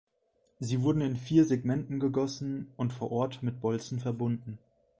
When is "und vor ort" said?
2.75-3.43